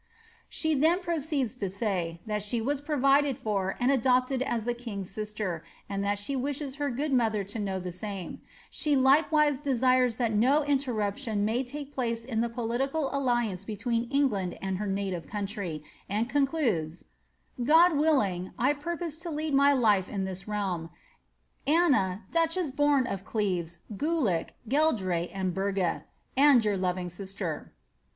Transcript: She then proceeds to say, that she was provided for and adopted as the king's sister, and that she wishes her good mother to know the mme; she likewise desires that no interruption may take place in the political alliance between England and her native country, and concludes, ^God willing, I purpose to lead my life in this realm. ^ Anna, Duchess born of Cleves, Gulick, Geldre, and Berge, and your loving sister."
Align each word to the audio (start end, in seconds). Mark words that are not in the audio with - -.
She 0.49 0.73
then 0.73 0.99
proceeds 1.01 1.57
to 1.57 1.69
say, 1.69 2.21
that 2.25 2.41
she 2.41 2.59
was 2.59 2.81
provided 2.81 3.37
for 3.37 3.77
and 3.79 3.91
adopted 3.91 4.41
as 4.41 4.65
the 4.65 4.73
king's 4.73 5.11
sister, 5.11 5.63
and 5.87 6.03
that 6.03 6.17
she 6.17 6.35
wishes 6.35 6.77
her 6.77 6.89
good 6.89 7.13
mother 7.13 7.43
to 7.43 7.59
know 7.59 7.79
the 7.79 7.95
mme; 8.01 8.39
she 8.71 8.95
likewise 8.95 9.59
desires 9.59 10.15
that 10.15 10.33
no 10.33 10.63
interruption 10.63 11.45
may 11.45 11.63
take 11.63 11.93
place 11.93 12.25
in 12.25 12.41
the 12.41 12.49
political 12.49 13.13
alliance 13.15 13.63
between 13.63 14.09
England 14.09 14.57
and 14.59 14.79
her 14.79 14.87
native 14.87 15.27
country, 15.27 15.83
and 16.09 16.27
concludes, 16.31 17.05
^God 17.59 17.95
willing, 17.95 18.53
I 18.57 18.73
purpose 18.73 19.19
to 19.19 19.29
lead 19.29 19.53
my 19.53 19.71
life 19.71 20.09
in 20.09 20.25
this 20.25 20.47
realm. 20.47 20.89
^ 21.67 21.71
Anna, 21.71 22.23
Duchess 22.31 22.71
born 22.71 23.05
of 23.05 23.23
Cleves, 23.23 23.77
Gulick, 23.95 24.55
Geldre, 24.67 25.29
and 25.31 25.53
Berge, 25.53 26.01
and 26.35 26.65
your 26.65 26.75
loving 26.75 27.09
sister." 27.09 27.71